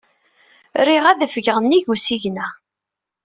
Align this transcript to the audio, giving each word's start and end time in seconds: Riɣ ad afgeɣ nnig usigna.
Riɣ 0.87 1.05
ad 1.07 1.19
afgeɣ 1.25 1.57
nnig 1.59 1.85
usigna. 1.93 2.47